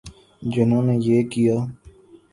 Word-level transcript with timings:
جنہوں 0.41 0.83
نے 0.83 0.95
یہ 1.01 1.19
کیا۔ 1.31 1.57